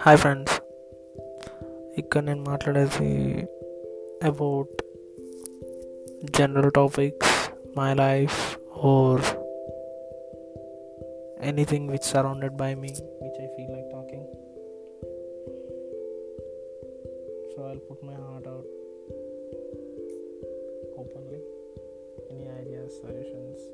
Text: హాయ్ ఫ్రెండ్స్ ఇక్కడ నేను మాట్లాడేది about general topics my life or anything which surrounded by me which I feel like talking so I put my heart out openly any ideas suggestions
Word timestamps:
హాయ్ 0.00 0.18
ఫ్రెండ్స్ 0.18 0.56
ఇక్కడ 1.98 2.20
నేను 2.24 2.42
మాట్లాడేది 2.42 3.08
about 4.24 4.74
general 6.38 6.72
topics 6.72 7.32
my 7.78 7.88
life 7.94 8.38
or 8.84 9.24
anything 11.42 11.90
which 11.90 12.08
surrounded 12.12 12.56
by 12.56 12.70
me 12.74 12.92
which 13.22 13.40
I 13.40 13.48
feel 13.56 13.72
like 13.74 13.90
talking 13.90 14.28
so 17.52 17.58
I 17.70 17.76
put 17.88 18.04
my 18.04 18.16
heart 18.22 18.48
out 18.48 18.70
openly 20.98 21.40
any 22.30 22.48
ideas 22.60 22.94
suggestions 23.02 23.67